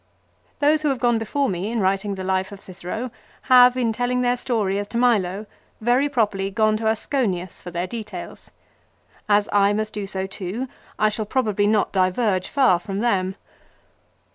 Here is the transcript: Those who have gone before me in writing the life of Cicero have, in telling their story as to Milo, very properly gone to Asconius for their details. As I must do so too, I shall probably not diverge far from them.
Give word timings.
Those 0.57 0.81
who 0.81 0.87
have 0.89 0.97
gone 0.99 1.19
before 1.19 1.47
me 1.47 1.71
in 1.71 1.79
writing 1.79 2.15
the 2.15 2.23
life 2.23 2.51
of 2.51 2.59
Cicero 2.59 3.11
have, 3.43 3.77
in 3.77 3.93
telling 3.93 4.21
their 4.23 4.35
story 4.35 4.79
as 4.79 4.87
to 4.87 4.97
Milo, 4.97 5.45
very 5.79 6.09
properly 6.09 6.49
gone 6.49 6.75
to 6.77 6.87
Asconius 6.87 7.61
for 7.61 7.69
their 7.69 7.85
details. 7.85 8.49
As 9.29 9.47
I 9.53 9.73
must 9.73 9.93
do 9.93 10.07
so 10.07 10.25
too, 10.25 10.67
I 10.97 11.09
shall 11.09 11.25
probably 11.27 11.67
not 11.67 11.91
diverge 11.91 12.49
far 12.49 12.79
from 12.79 13.01
them. 13.01 13.35